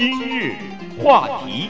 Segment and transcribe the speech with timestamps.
[0.00, 0.54] 今日
[0.98, 1.68] 话题。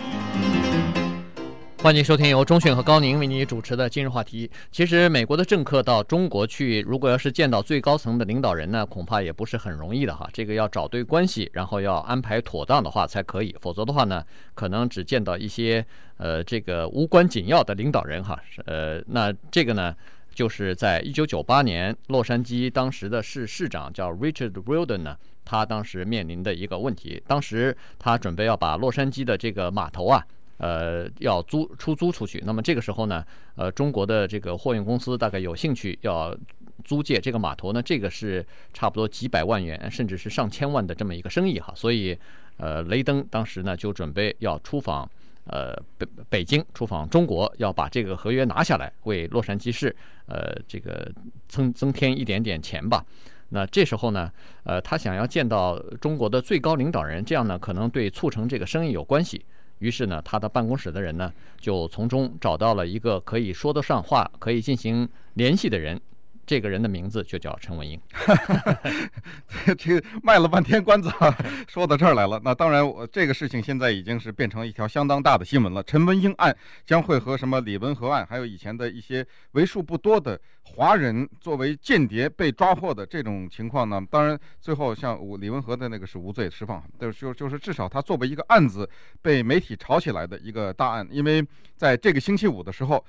[1.82, 4.48] 欢迎收听由钟讯和高宁为你主持的今日话题。
[4.70, 10.30] 其实，美国的政客到中国去，如果要是见到最高层的领导人呢，恐怕也不是很容易的哈。
[10.32, 14.24] 这个要找对关系，然后要安排妥当的话才可以，否则的话呢，
[14.54, 15.84] 可能只见到一些
[16.16, 18.40] 呃这个无关紧要的领导人哈。
[18.66, 19.92] 呃，那这个呢，
[20.32, 25.16] 就是在一九九八年，洛杉矶当时的市市长叫 Richard Wildon 呢，
[25.50, 30.24] 他当时面临的一个问题，当时他准备要把洛杉矶的这个码头啊。
[30.62, 33.24] 呃，要租出租出去，那么这个时候呢，
[33.56, 36.36] 呃，中国的这个货运公司大概有兴趣要
[36.84, 42.14] 租借这个码头呢，这个是差不多几百万元，甚至是上千万的这么一个生意哈，所以，
[42.58, 45.10] 呃，雷登当时呢就准备要出访，
[45.46, 51.10] 呃，北北京出访中国，要把这个合约拿下来，为洛杉矶市，呃，这个
[51.48, 53.02] 增增添一点点钱吧。
[53.50, 54.30] 那这时候呢，
[54.64, 59.44] 呃，他想要见到中国的最高领导人，这样呢，可能对促成这个生意有关系。
[59.78, 66.00] 于是呢，他的办公室的人呢，就从中找到了一个可以说得上话、可以进行联系的人。
[66.50, 67.96] 这个人的名字就叫陈文英。
[69.64, 71.08] 这 这卖了半天关子，
[71.68, 72.40] 说到这儿来了。
[72.42, 75.80] 那当然，我这个事情现在已经是变成一条相当大的新闻了。
[75.84, 84.04] 陈文英案将会和什么李文和案，还有以前的一些为数不多的华人作为间谍被抓获的这种情况呢？
[84.10, 88.90] 当然，最后像李文和的那个是无罪释放，就就就是至少他作为一个案子
[89.22, 93.04] 被媒体炒起来的一个大案，因为在这个星期五的时候。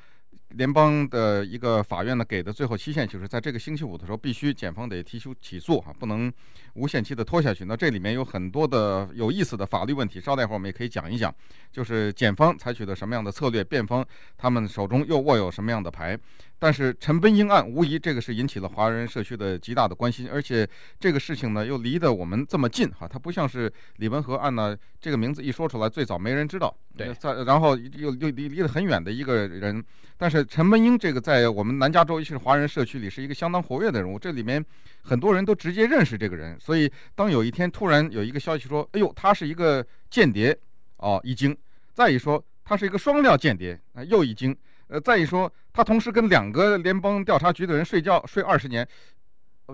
[0.54, 6.32] 联邦的一个法院呢，给的最后期限就是在这个星期五的时候，必须检方得提出起诉哈，不能
[6.74, 7.66] 无限期的拖下去。
[7.66, 11.34] 那这里面有很多的有意思的法律问题，稍待会儿我们也可以讲一讲，
[11.72, 14.06] 就是检方采取的什么样的策略，辩方
[14.38, 16.18] 他们手中又握有什么样的牌。
[16.62, 20.68] 但是陈文英案无疑这个是引起了华人社区的极大的关心，而且
[21.00, 29.84] 这个事情呢又离得我们这么近哈，它不像是李文和案呢，这个名字一说出来最早没人知道，对，在然后又又离离得很远的一个人，
[30.18, 34.64] 但是陈文英这个在我们南加州尤其是华人社区里是一个相当活跃的人物，这里面
[35.02, 40.56] 很多人都直接认识这个人，所以当有一天突然有一个消息说，哎呦，他是一个间谍，
[40.98, 41.52] 哦，一惊；
[41.92, 44.56] 再一说他是一个双料间谍，啊，又一惊。
[44.92, 48.86] 呃，再一说，他同时跟两个联邦调查局的人睡觉睡二十年，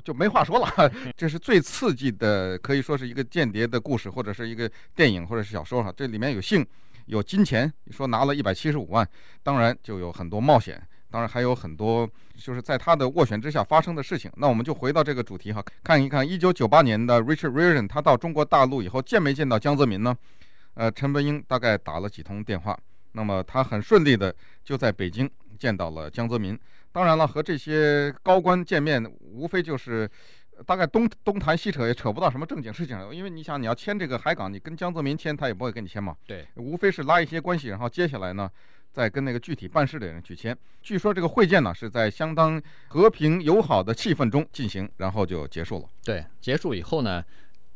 [0.04, 0.92] 就没话说了。
[1.18, 5.92] 这是最刺激的，可以说是一个间谍的故事，或者是一个电影，或者是小说哈。
[5.98, 6.64] 这里面有性，
[7.08, 9.10] 有金钱，你说拿了一百七十五万，
[9.42, 10.80] 当然就有很多冒险，
[11.10, 14.32] 当然还有很多就是在他的斡旋之下发生的事情。
[14.36, 20.16] 那我们就回到这个主题哈，看一看一九九八年的 Richard Riordan 他到中国大陆以后见没见到江泽民呢？
[20.76, 22.78] 呃，陈文英大概打了几通电话。
[23.18, 24.34] 那么他很顺利的
[24.64, 26.58] 就在北京见到了江泽民。
[26.92, 30.10] 当然了，和这些高官见面，无非就是
[30.68, 32.98] 大概东东谈西扯，也扯不到什么正经事情。
[33.12, 36.16] 因为你想，你要签这个海港，你跟江泽民签，他也不会跟你签嘛。
[36.28, 38.48] 对，无非是拉一些关系，然后接下来呢，
[38.94, 40.56] 再跟那个具体办事的人去签。
[40.84, 45.90] 据说这个会见呢，是在相当和平友好的气氛中进行，然后就结束了。
[46.04, 47.24] 对，结束以后呢。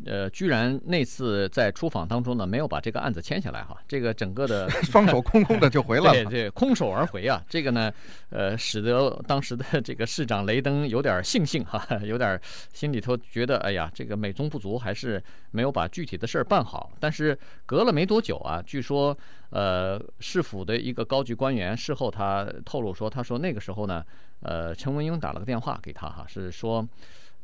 [0.06, 7.92] 呃，居然那次在出访当中呢，没有把这个案子签下来哈，这个整个的 双手空空的就回来了， 对对，空手而回啊，这个呢，
[8.30, 12.40] 呃，使得当时的这个市长雷登有点悻悻哈，有点
[12.74, 16.92] 心里头觉得，哎呀，这个美中不足，还是没有把具体的事儿办好。
[17.00, 19.16] 但是隔了没多久啊，据说
[19.52, 24.04] 呃，市府的一个高级官员事后他透露说，他说那个时候呢，
[24.42, 26.88] 呃，陈文英打了个电话给他哈，是说。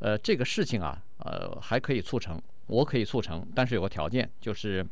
[0.00, 4.86] 呃，这个事情啊，呃，还可以促成，我可以促成，但是有个条件，就是，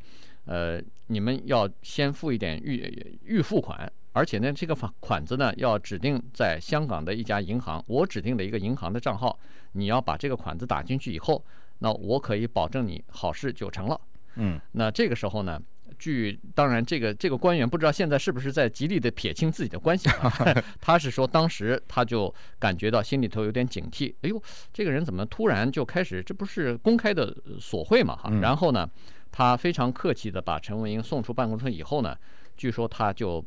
[0.44, 9.38] 呃，你们要先付一点预预付款，而且呢，这个款款子呢，要指定在香港的一家银行，我指定的一个银行的账号，
[9.72, 11.44] 你要把这个款子打进去以后，
[11.78, 14.00] 那我可以保证你好事就成了。
[14.37, 15.60] 嗯，那这个时候呢？
[15.99, 20.33] 据当然，这个这个官员不知道现在是不是在极力的撇清自己的关系啊？
[20.81, 24.12] 他是说，当时他就感觉到心里头有点警惕。
[24.23, 24.43] 哎呦，
[24.73, 26.23] 这个人怎么突然就开始？
[26.23, 28.17] 这不是公开的索贿嘛？
[28.17, 28.31] 哈。
[28.41, 28.88] 然后呢，
[29.32, 32.17] 他非常客气的把陈文英送出办公室以后呢，
[32.56, 33.44] 据说他就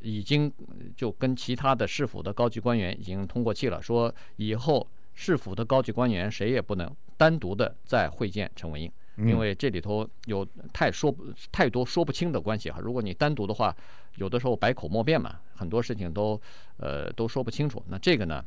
[0.00, 0.52] 已经
[0.96, 8.90] 就跟其他的市府的高级官员已经通过气了，说以后市府的高级官员谁也不能单独的再会见陈文英。
[9.26, 13.74] 因为这里头有太说不太多说不清的关系哈，如果你单独的话，
[14.14, 16.40] 有的时候百口莫辩嘛，很多事情都
[16.76, 17.82] 呃都说不清楚。
[17.88, 18.44] 那这个呢，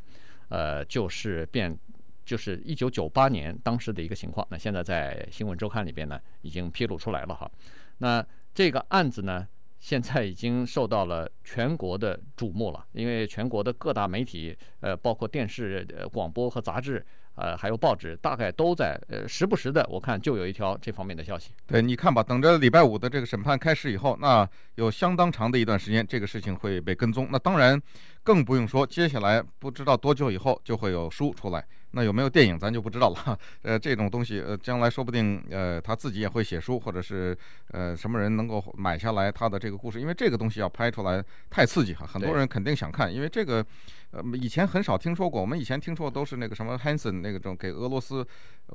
[0.48, 1.78] 呃就是变
[2.26, 4.48] 就是一九九八年当时的一个情况。
[4.50, 7.52] 那现在在新闻周刊里边呢已经披露出来了哈。
[7.98, 9.46] 那这个案子呢
[9.78, 17.06] 现在已经受到了全国的瞩目了，因为全国的各大媒体呃包括电视、呃、广播和杂志。
[17.42, 21.52] 呃，还有报纸，大概都在呃时不时的，我看就有一条这方面的消息。
[21.66, 27.28] 对，你看吧，等着礼拜五的这个审判开始以后，那有相当长的一段时间，这个事情会被跟踪。
[27.32, 27.82] 那当然，
[28.22, 31.66] 更不用说接下来不知道多久以后就会有书出来。
[31.92, 33.40] 那有没有电影，咱就不知道了。
[33.64, 37.38] 呃，这种东西，呃，将来说不定，呃，他自己也会写书，或者是，
[37.72, 40.00] 呃，什么人能够买下来他的这个故事？
[40.00, 43.14] 因为这个东西要拍出来太刺激哈，很多人肯定想看。
[43.14, 43.66] 因为这个，
[44.12, 45.42] 呃，以前很少听说过。
[45.42, 48.26] 我们以前听说都是那个什么 Hansen 那个种给俄罗斯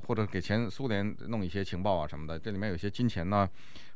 [0.06, 3.48] 或者给前苏联弄一些情报啊什么的，这里面有些金钱呐。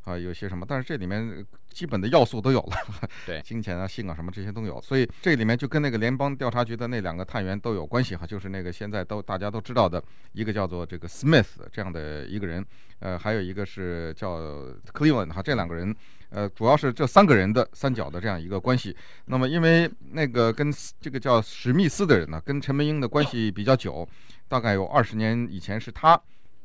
[0.05, 0.65] 啊，有些什么？
[0.67, 2.77] 但是这里面基本的要素都有了，
[3.25, 10.03] 对，金钱啊、性啊什么这些都有，所以这里面就跟那个联邦调查局的那两个探员都有关系哈，就是那个现在都大家都知道的
[10.33, 12.65] 一个叫做这个 Smith 这样的一个人，
[12.99, 14.39] 呃，还有一个是叫
[14.93, 15.95] Cleveland 哈，这两个人，
[16.31, 18.95] 呃，主要是这三个人的三角的这样一个关系。
[19.27, 24.07] 那么因为那个跟这个叫史密斯的人呢，跟陈文英的关系比较久，
[24.49, 26.21] 大概有二十年以前是他。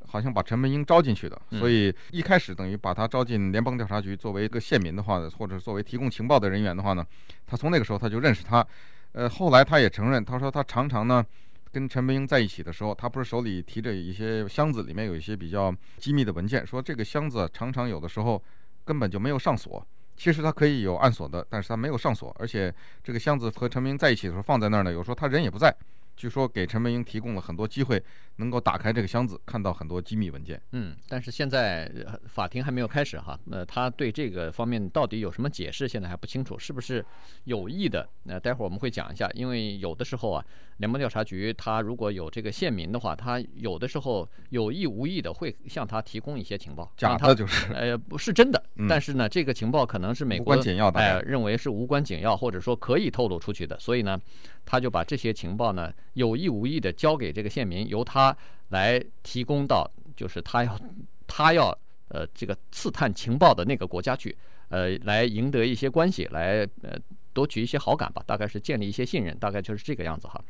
[0.07, 7.05] 好像把陈文英招进去的，所以一开始等于把他招进联邦调查局，作为一个县民的话，或者作为提供情报的人员的话呢，
[7.45, 8.65] 他从那个时候他就认识他。
[9.13, 11.25] 呃，后来他也承认，他说他常常呢
[11.71, 18.43] 跟陈文英在一起的时候，他不是手里提着一些箱子，里面有一些比较机密的文件，说这个箱子常常有的时候
[18.83, 19.81] 根本就没有上锁，
[20.17, 25.73] 其实他可以有暗锁的，但是他没有上锁，而且这个箱子和陈文英在一起的时候放在那儿呢，有时候他人也不在。
[26.15, 28.01] 据说给陈文英提供了很多机会，
[28.37, 30.61] 能够打开这个箱子，看到很多机密文件。
[30.71, 31.91] 嗯，但是现在
[32.27, 37.05] 法庭还没有开始哈，那他对这个方面到底有什么解释，现在还不清楚，是不是
[37.43, 38.07] 有意的？
[38.23, 40.45] 那待会儿我们会讲一下，因为有的时候啊，
[40.77, 50.55] 联邦调查局他如果有这个县民的话，他有的时候有意无意的会向他提供一些情报，假的就是，呃，不是真的，嗯、但是呢，这个情报可能是美国
[50.93, 54.17] 哎、呃、认为是无关紧要，或者说可以透露出去的，所以呢。
[54.65, 58.35] 他就把这些情报呢，有意无意的交给这个县民，由他
[58.69, 60.79] 来提供到，就是他要
[61.27, 61.77] 他要
[62.09, 64.35] 呃这个刺探情报的那个国家去，
[64.69, 66.97] 呃，来赢得一些关系，来呃
[67.31, 70.43] 夺取一些好感吧，大概是建立一些信任，大概就是这个样子哈。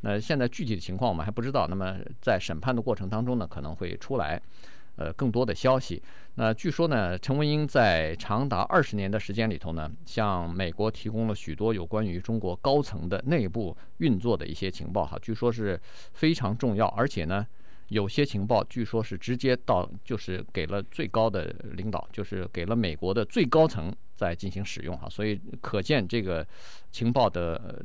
[0.00, 4.40] 那现在具体的情况我们还不知道，那么在审判的过程当中呢，可能会出来。
[5.00, 6.02] 呃，更多的消息。
[6.34, 15.80] 那据说呢，陈文英在长达二十年的时间里头呢，向美国提供了许多有关于中国高层的内部运作的一些情报，哈，据说是
[16.12, 16.86] 非常重要。
[16.88, 17.46] 而且呢，
[17.88, 25.08] 有些情报据说是直接到，就是给了最高的领导，就是给了美国的最高层在进行使用，哈。
[25.08, 26.46] 所以可见这个
[26.92, 27.82] 情报的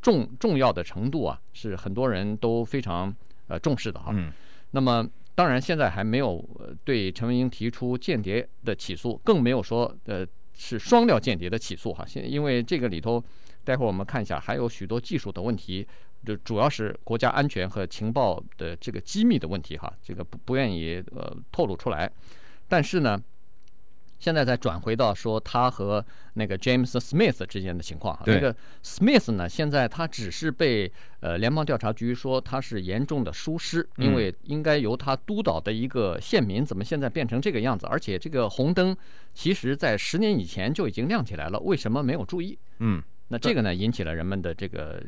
[0.00, 3.14] 重重要的程度啊，是很多人都非常
[3.48, 4.12] 呃重视的，哈。
[4.14, 4.32] 嗯。
[4.70, 5.06] 那么。
[5.38, 6.44] 当然，现在还没有
[6.82, 12.04] 对陈文英提出间谍的起诉，更没有说呃是双料间谍的起诉哈。
[12.04, 13.22] 现因为这个里头，
[13.62, 15.86] 待会儿我们看一下，还有许多技术的问题，
[16.26, 22.10] 就主要是国家安全和情报的这个机密的问题哈，这个不不愿意呃透露出来。
[22.66, 23.16] 但是呢。
[24.18, 26.04] 现在再转回到说他和
[26.34, 37.86] 那个 James Smith 之间的情况哈，那个 Smith 呢，现在他只是被呃联邦调查局说他是严重的疏失，因为应该由他督导的一个县民，怎么现在变成这个样子？
[37.86, 38.96] 而且这个红灯
[39.34, 42.58] 其实在十年以前就已经亮起来了，为什么没有注意？
[42.80, 45.00] 嗯，那这个呢引起了人们的这个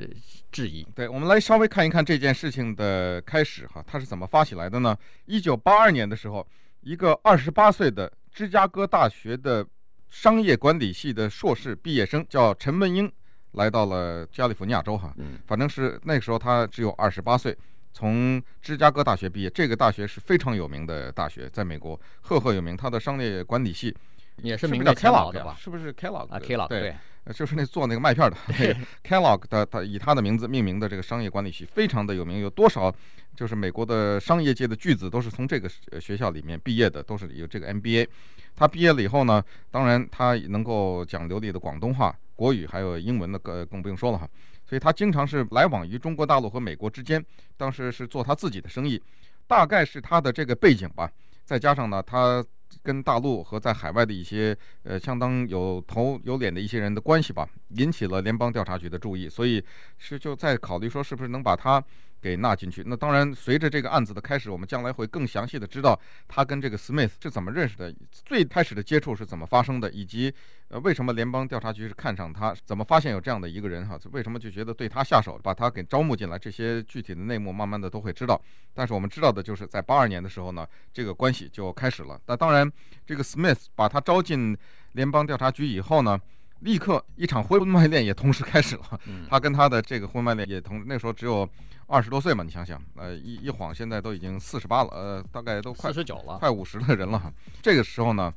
[0.53, 0.87] 质疑。
[0.95, 4.97] 对，我们来稍微看一看这件事情的开始哈，它是怎么发起来的呢？
[5.27, 6.47] 一九八二年的时候，
[6.83, 8.11] 一个二十八岁的。
[8.33, 9.67] 芝加哥大学的
[10.09, 13.11] 商业管理系的硕士毕业生叫陈文英，
[13.53, 15.15] 来到了加利福尼亚州哈，
[15.47, 17.57] 反正是那个时候他只有二十八岁，
[17.93, 22.77] 从芝加哥大学毕业，这个大学是非常有名的大学，在美国赫赫有名。
[22.77, 23.95] 他的商业管理系
[24.37, 25.57] 也是名叫 Kellogg 的吧？
[25.59, 26.97] 是不是 Kellogg 啊？Kellogg 对。
[27.35, 28.37] 就是那做那个麦片的，
[29.05, 32.93] Kellogg 的，他以他的名字命名的这个商业管理系非常的有名，有多少
[33.37, 38.09] 就是美国的商业界的巨子都是从这个学校里面毕业的，都是有这个 MBA。
[38.57, 44.29] 他毕业了以后呢，当然他能够讲流利的广东话、国语，还有英文的，更更不用说了哈。
[44.67, 47.25] 所以他经常是来往于中国大陆和美国之间，
[47.57, 49.01] 当时是做他自己的生意，
[49.47, 51.11] 大概是他的这个背景吧，
[51.45, 52.45] 再加上呢他。
[52.83, 59.65] 跟大陆和在海外的一些呃相当有头有脸的一些人的关系吧，引起了联邦调查局的注意，所以
[59.99, 61.83] 是就在考虑说是不是能把他。
[62.21, 62.83] 给纳进去。
[62.87, 65.99] 那当然，随着这个案子的开始，我们将来会更详细的知道
[66.29, 70.33] 他跟这个 Smith 是怎么认识的，最开始的接触是怎么发生的，以及
[70.69, 78.41] 呃为什么联邦调查局是看上他，怎么发现有这样的一个人哈，为什么就觉得对他下手，把他给招募进来，这些具体的内幕慢慢的都会知道。
[78.75, 82.21] 但是我们知道的就是在八二年的时候呢，这个关系就开始了。
[82.27, 82.71] 那当然，
[83.07, 84.57] 这个 Smith 把他招进
[84.93, 86.21] 联邦调查局以后呢。
[86.61, 89.01] 立刻一场婚外恋也同时开始了，
[89.31, 91.49] 他跟他的这个婚外恋也同那时候只有
[91.91, 97.33] 二十多岁嘛，你想想，呃，一一晃现在都已经四十八了，呃，大概都快四十九了，快五十的人了哈。
[97.61, 98.33] 这个时候呢，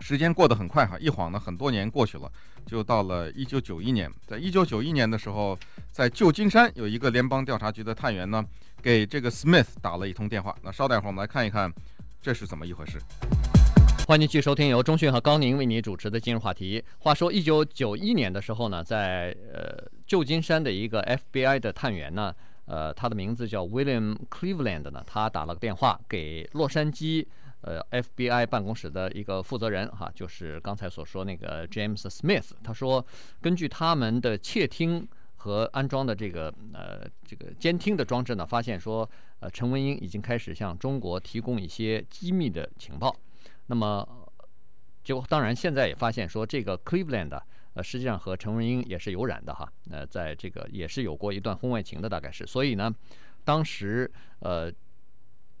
[0.00, 2.28] 时间过得很快哈，一晃呢很多年过去了，
[2.66, 4.10] 就到了一九九一年。
[4.26, 5.56] 在一九九一年的时候，
[5.92, 8.44] 在旧金山有一个联邦调查局的探员呢，
[8.82, 10.52] 给这个 Smith 打了一通电话。
[10.62, 11.72] 那稍待会儿我们来看一看，
[12.20, 12.98] 这是怎么一回事。
[14.08, 16.82] 欢迎继续收听由中讯和高宁为你主持的今日话题。
[16.98, 21.00] 话说，一九九一年的时候呢，在呃旧金山的一个
[21.32, 22.34] FBI 的探员呢。
[22.66, 27.26] 呃，他的名字叫 William Cleveland 呢，他打了个电话给洛杉矶
[27.62, 32.50] 呃 FBI 办公室的一个负责人哈，就是刚才所说那个 James Smith。
[32.62, 33.04] 他说，
[33.40, 39.08] 根据他们的窃听和安装的这个呃这个监听的装置呢，发现说
[39.40, 43.14] 呃陈文英已经开始向中国提供一些机密的情报。
[43.66, 44.08] 那么
[45.02, 47.40] 结果当然现在也发现说这个 Cleveland。
[47.74, 52.94] 呃，实际上和陈文英也是有染的哈，呃，在这个也是有过一段婚外情的，大概是，所以呢，
[53.44, 54.10] 当时
[54.40, 54.70] 呃，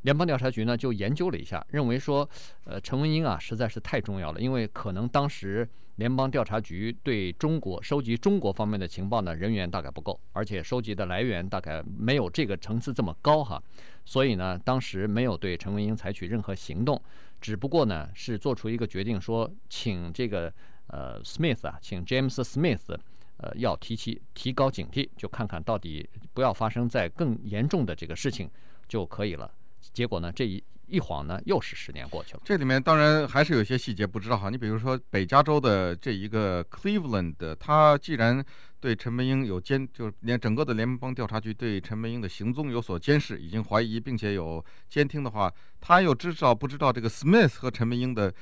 [0.02, 2.28] 联邦调查局呢就研究了一下，认为说，
[2.64, 5.66] 呃，陈文英啊实在是太重要了，因为可能当时
[5.96, 13.62] 联邦调查局对中国收集中国方面的情报呢人员大概不够，而且收集的来源大概没有这个层次这么高哈，
[14.04, 17.00] 所以呢，当时没有对陈文英采取任何行动，
[17.40, 20.52] 只不过呢是做出一个决定，说请这个。
[20.92, 22.96] 呃，Smith 啊，请 James Smith，
[23.38, 28.48] 呃，要提起提高警惕，就看看到底不要发生在更严重的这个事情
[28.86, 29.50] 就可以了。
[29.92, 32.42] 结果呢，这一一晃呢，又是十年过去了。
[32.44, 34.50] 这里面当然还是有些细节不知道哈。
[34.50, 38.44] 你比如说北加州的这一个 Cleveland，它既然
[38.82, 48.34] 对陈文英有监，就是连整个的联邦调查局对陈文英的行踪有所监视，已经怀疑并且有监听的话，他又知道不知道这个 Smith 和陈文英的？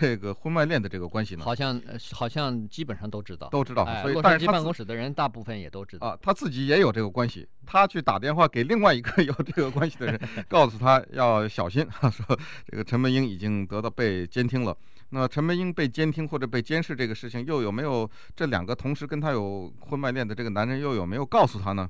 [0.00, 3.84] 这个婚外恋的这个关系呢，好像好像基本上都知道，都知道。
[4.02, 6.18] 所以，洛杉矶办公室的人大部分也都知道啊。
[6.20, 12.36] 他自己也有这个关系，他去打电话给另外一个有这个关系的人， 告诉他要小心，说
[12.66, 14.76] 这个陈文英已经得到被监听了。
[15.10, 21.88] 那陈文英被监听或者被监视这个事情，又有没有这两个同时跟她有婚外恋的这个男人又有没有告诉她呢？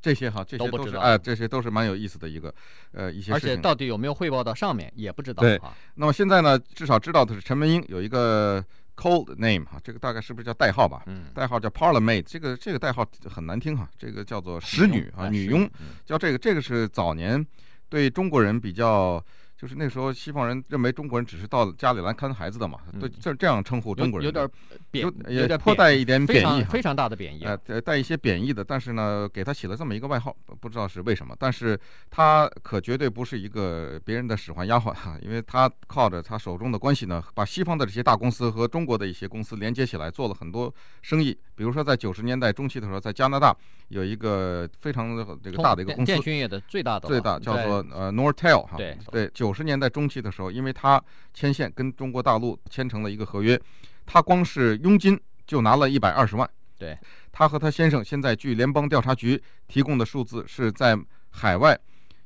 [0.00, 2.52] 这些哈，这些都是哎，这些都是蛮有意思的一个，
[2.90, 3.50] 呃，一些事情。
[3.50, 5.42] 而且到底有没有汇报到上面也不知道。
[5.42, 5.60] 对，
[5.94, 8.64] 那么现在呢，至少知道的是陈文英有一个
[8.96, 11.02] code name 哈，这个大概是不是叫代号吧？
[11.06, 15.70] 嗯，代号叫 Parlor Maid，这个这个代号很难听哈，这个叫做使女啊，女佣，
[16.04, 17.44] 叫这个这个是早年
[17.88, 19.24] 对中国人比较。
[19.62, 24.50] 就是那时候，西方人认为中国人只是到家里来看孩子的嘛，对，这这样称呼中国人，有点
[24.90, 28.64] 贬，有点颇带一点贬义，非常大的贬义，呃，带一些贬义的。
[28.64, 31.32] 但是呢，给他起了这么一个外号，不知道是为什么。
[31.38, 31.78] 但是
[32.10, 41.38] 他可绝对不是一个别人的使唤丫鬟哈，因为他靠着他手中的关系呢，把西方的这些大公司和中国的一些公司连接起来，做了很多生意。
[41.54, 43.56] 比如说，在九十年代中期的时候，在加拿大
[43.90, 51.02] 有一个非常这个大的一个公司，电讯业的最大的最大叫做呃 Nortel 哈，对对，九十年代中期的时候，因为他
[51.34, 53.60] 牵线跟中国大陆签成了一个合约，
[54.06, 56.48] 他光是佣金就拿了一百二十万。
[56.78, 56.98] 对，
[57.30, 60.98] 他和他先生现在据联邦调查局提供的数字是在
[61.30, 61.78] 海外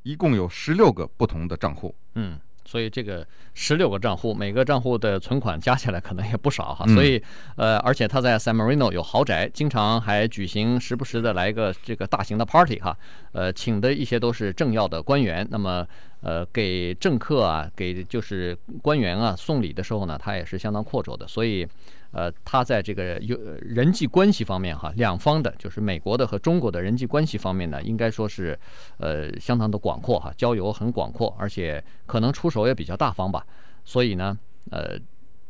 [0.03, 1.95] 一共有十六个不同的账户。
[2.15, 2.39] 嗯。
[2.69, 6.85] 所以这个十六个账户，每个账户的存款加起来可能也不少哈。
[6.89, 7.23] 所以，
[7.55, 12.99] 呃，而且他在 San Marino 有豪宅，经常还举行时不时的来一个这个大型的 party 哈。
[13.31, 15.47] 呃，请的一些都是政要的官员。
[15.49, 15.87] 那么，
[16.27, 21.27] 呃，给政客啊，给就是官员啊送礼的时候呢，他也是相当阔绰的。
[21.29, 21.67] 所以。
[22.13, 28.59] 呃，他在这个有人际关系方面哈，两方的，就是美国的和中国的人际关系方面呢，应该说是
[28.97, 33.45] 呃相当的广阔哈，交友很广阔，而且可能出手也比较大方吧。
[33.85, 34.39] 所以呢，
[34.71, 34.99] 呃，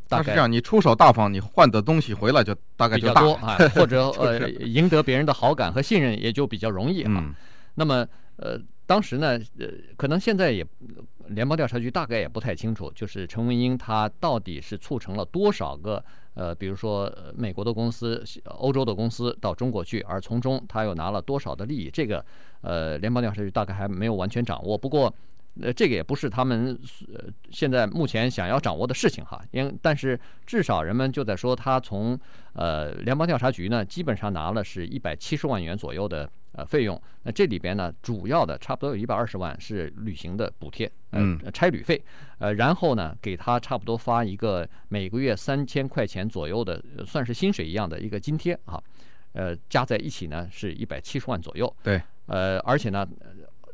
[0.09, 7.13] 大概是这样，你出手大方，你换的东西回来就大概就大比较多啊，或者呃 赢得别人的好感和信任也就比较容易哈。
[7.15, 7.33] 嗯、
[7.77, 8.05] 那么
[8.39, 9.67] 呃，当时呢，呃，
[9.97, 10.65] 可能现在也
[11.29, 16.03] 联邦调查局大概也不太清楚，就是陈文英他到底是促成了多少个。
[16.35, 21.91] 呃，比如说美国的公司、欧洲的公司到中国去，而从中他又拿了多少的利益？
[21.91, 22.25] 这个，
[22.61, 24.77] 呃，联邦调查局大概还没有完全掌握。
[24.77, 25.13] 不过，
[25.63, 26.79] 呃，这个也不是他们
[27.13, 29.43] 呃现在目前想要掌握的事情哈。
[29.51, 32.21] 因但是至少人们就在说，他从
[32.53, 36.31] 呃联邦调查局呢，基本上拿了是一百七十万元左右的。
[36.57, 42.03] 呃，费用那这里边呢，主要的差不多有一百二十万是旅行的补贴，嗯，差旅费，
[42.39, 48.83] 呃，然后呢，给他差不多发一个每个月三千块钱左右的，算是薪水一样的一个津贴啊，
[49.33, 51.71] 呃，加在一起呢是一百七十万左右。
[51.83, 53.07] 对，呃，而且呢，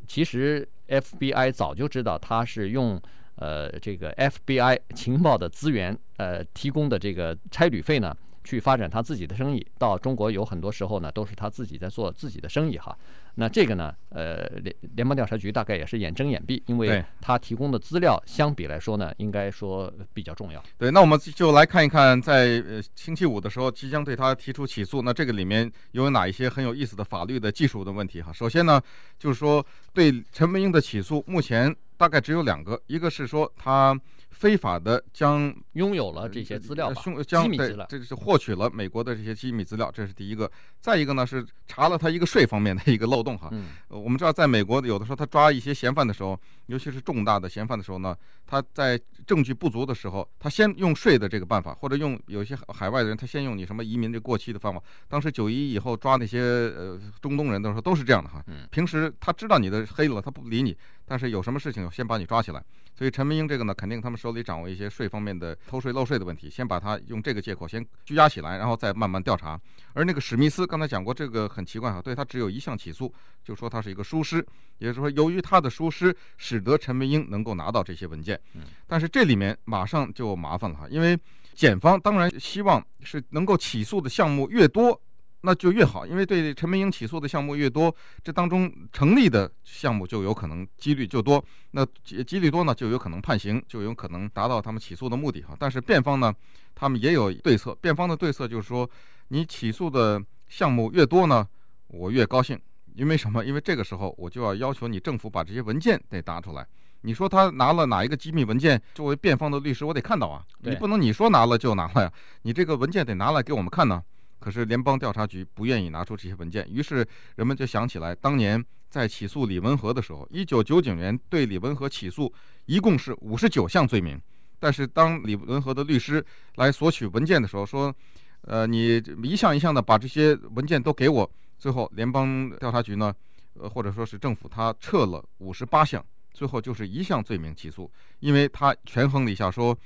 [0.05, 3.01] 其实 FBI 早就知道他是用
[3.35, 8.13] 呃这个 FBI 情报的资源呃提供的这个差旅费呢。
[8.43, 12.97] 去发展他自己的生意，到中国有很多时候呢都是他自己在做自己的生意哈。
[13.35, 20.63] 那这个呢，呃，联联邦调查局大概也是眼睁眼闭，因为他提供的资料相比来说呢，应该说比较重要。
[20.77, 28.31] 对，那我们就来看一看，在呃星期五的时候即将对他提出起诉，那这个里面有哪一些很有意思的法律的技术的问题哈？
[28.31, 28.79] 首先呢，
[29.17, 33.97] 就是说对陈文英的起诉，目前大概只有两个，一个是说他。
[34.33, 36.91] 非法的将拥有了这些资料，
[37.25, 40.51] 将对，这是获取了美国的这些机密资料，这是第一个。
[40.81, 43.47] 再一个呢，是查了他一个税方面的一个漏洞哈。
[43.51, 48.15] 嗯，我们知道，在美国有的时候他抓一些嫌犯的时候，尤其是重大的嫌犯的时候呢，
[48.45, 54.81] 他在证据不足的时候，他先用税的这个办法，或者用有些海外的人，他先用你什么移民这过期的方法。
[55.07, 58.43] 当时九一以后抓那些呃中东人的时候都是这样的哈。
[58.71, 62.63] 平时他知道你的黑了，他不理你，但是有什么事情先把你抓起来。
[62.95, 69.59] 所以陈文英这个呢，肯定他们手里掌握一些税方面的偷税漏税的问题，先把他用这个借口先拘押起来，然后再慢慢调查。
[69.93, 74.37] 而那个史密斯刚才讲过，这个很奇怪哈，对他只有一项起诉，就说他是一个疏失，
[74.77, 78.39] 也就是说由于他的疏失，使得陈文英能够拿到这些文件。
[78.87, 81.17] 但是这里面马上就麻烦了哈，因为
[81.53, 84.99] 检方当然希望是能够起诉的项目越多。
[85.45, 91.43] 那就越好，因为对陈文英起诉的项目越多，这当中成立的项目就有可能几率就多。
[91.71, 95.53] 那几几率多呢，就有可能判刑，就有可能达到他们起诉的目的哈。
[95.59, 96.33] 但是辩方呢，
[96.73, 97.75] 他们也有对策。
[97.81, 98.89] 辩方的对策就是说，
[99.27, 101.45] 你起诉的项目越多呢，
[101.87, 102.57] 我越高兴。
[102.95, 103.43] 因为什么？
[103.43, 106.65] 因为这个时候我就要要求你政府把这些文件得拿出来。
[107.01, 108.81] 你说他拿了哪一个机密文件？
[108.93, 110.41] 作为辩方的律师，我得看到啊。
[110.59, 114.01] 你不能你说拿了就拿了呀，你这个文件得拿来给我们看呢。
[114.43, 117.07] 可是联邦调查局不愿意拿出这些文件，于是
[117.37, 122.29] 人们就想起来，当年在起诉李文和的时候，一九九九年对李文和起诉
[122.65, 124.21] 一共是五十九项罪名，
[124.59, 126.21] 但是当李文和的律师
[126.55, 127.95] 来索取文件的时候，说，
[128.41, 133.15] 呃，你一项一项的把这些文件都给我，最后联邦调查局呢，
[133.53, 139.77] 呃，或者说是政府，他撤了五十八项，最后就是一项罪名起诉，因为他权衡了一下说。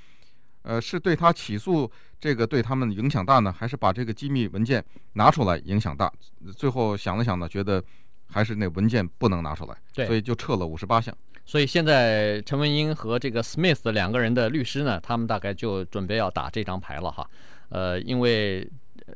[0.68, 6.12] 呃，是对他起诉这个对他们影响大呢，还是把这个机密文件拿出来影响大？
[6.54, 7.82] 最后想了想呢，觉得
[8.26, 11.16] 还是那文件不能拿出来，对，所以就撤了五十八项。
[11.46, 17.26] 所以现在陈文英和这个 Smith 两个人的律师呢，他们大概就准备要打这张牌了哈。
[17.70, 18.70] 呃，因为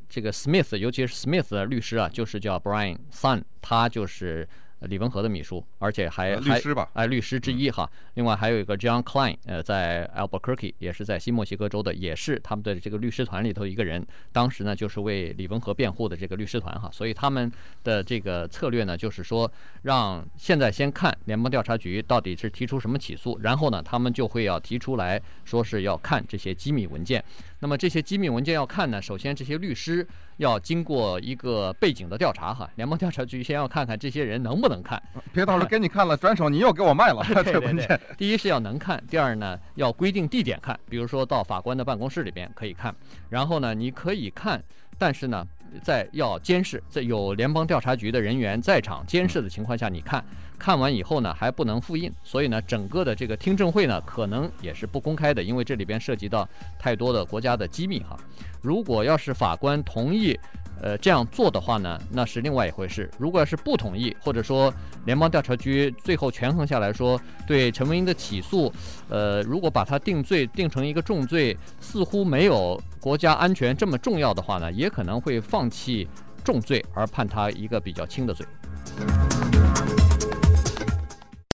[0.08, 4.48] 这个 Smith，尤其是 Smith 的律师啊，就是叫 Brian Sun，他就是。
[4.88, 6.88] 李文和的秘书，而且还律师吧？
[6.94, 7.88] 哎，律师之一哈。
[8.14, 14.04] 另外还有一个 John Klein，呃，在 Albuquerque，也是在新墨西哥州的，也是他们的这个律师团里头一个人。
[14.32, 16.90] 当时呢，就是为李文和辩护的这个律师团哈。
[16.92, 17.50] 所以他们
[17.84, 19.50] 的这个策略呢，就是说
[19.82, 27.22] 让现在先看联邦调查局到底是提出什么起诉，然后呢，他们就会要提出来说是要看这些机密文件。
[27.60, 30.06] 那么这些机密文件要看呢，首先这些律师
[30.42, 35.00] 要经过一个背景的调查哈，联邦调查局先要看看这些人能不能看，
[35.32, 37.22] 别到时候给你看了，转手你又给我卖了。
[37.44, 42.92] 对对对，第一是要能看，第二呢要规定地点看，比如说到法官的办公室里边可以看，
[43.30, 44.62] 然后呢你可以看，
[44.98, 45.46] 但是呢。
[45.82, 50.24] 在要监视，在有联邦调查局的人员在场监视的情况下，你看
[50.58, 58.16] 看完以后呢，还不能复印，所以呢，整个的这个听证会呢，可能也是不公开的，因为这里边涉及到太多的国家的机密哈。
[58.60, 60.38] 如果要是法官同意。
[60.82, 63.08] 呃，这样做的话呢，那是另外一回事。
[63.16, 68.72] 如果要是不同意，或者说联邦调查局最后权衡下来说，对陈文英的起诉，
[69.08, 76.08] 呃，如果把他定罪定成一个重罪，似乎没有国家安全这么重要的话呢，也可能会放弃
[76.42, 78.44] 重罪而判他一个比较轻的罪。